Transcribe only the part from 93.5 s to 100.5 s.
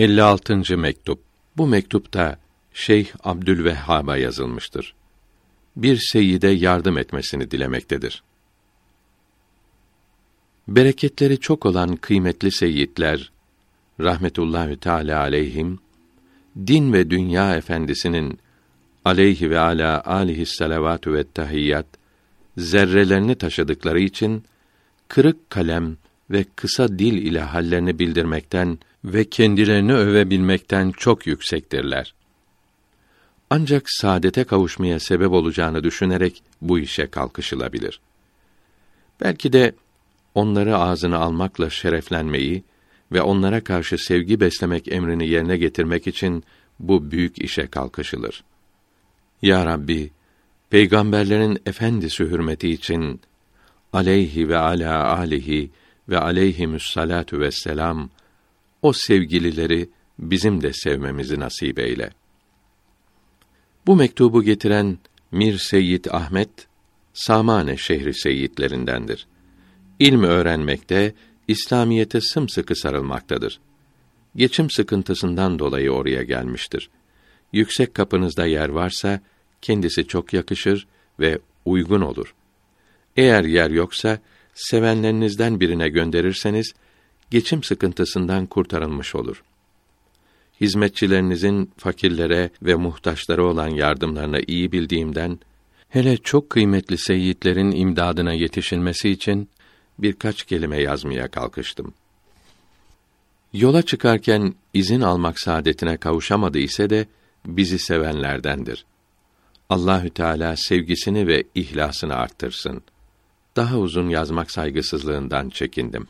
yardımlarını iyi bildiğimden hele çok kıymetli seyyidlerin imdadına yetişilmesi için birkaç